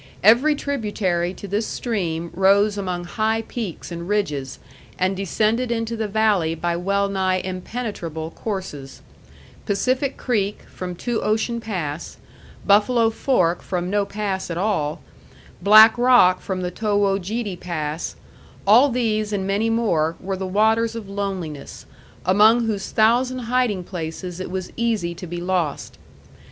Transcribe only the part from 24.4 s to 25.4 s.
was easy to be